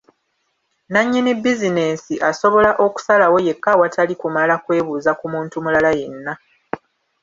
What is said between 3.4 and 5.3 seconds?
yekka awatali kumala kwebuuza ku